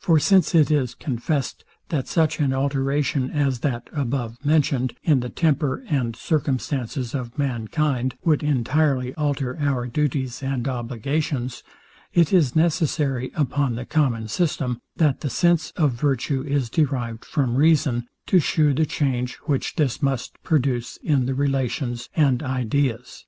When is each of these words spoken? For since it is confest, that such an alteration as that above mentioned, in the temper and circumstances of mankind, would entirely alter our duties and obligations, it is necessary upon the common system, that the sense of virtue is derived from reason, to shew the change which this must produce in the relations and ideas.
For 0.00 0.18
since 0.18 0.56
it 0.56 0.72
is 0.72 0.92
confest, 0.96 1.64
that 1.90 2.08
such 2.08 2.40
an 2.40 2.52
alteration 2.52 3.30
as 3.30 3.60
that 3.60 3.88
above 3.92 4.44
mentioned, 4.44 4.96
in 5.04 5.20
the 5.20 5.28
temper 5.28 5.84
and 5.88 6.16
circumstances 6.16 7.14
of 7.14 7.38
mankind, 7.38 8.16
would 8.24 8.42
entirely 8.42 9.14
alter 9.14 9.56
our 9.60 9.86
duties 9.86 10.42
and 10.42 10.66
obligations, 10.66 11.62
it 12.12 12.32
is 12.32 12.56
necessary 12.56 13.30
upon 13.36 13.76
the 13.76 13.86
common 13.86 14.26
system, 14.26 14.80
that 14.96 15.20
the 15.20 15.30
sense 15.30 15.70
of 15.76 15.92
virtue 15.92 16.42
is 16.42 16.68
derived 16.68 17.24
from 17.24 17.54
reason, 17.54 18.08
to 18.26 18.40
shew 18.40 18.74
the 18.74 18.84
change 18.84 19.36
which 19.44 19.76
this 19.76 20.02
must 20.02 20.42
produce 20.42 20.96
in 21.04 21.26
the 21.26 21.34
relations 21.34 22.08
and 22.16 22.42
ideas. 22.42 23.26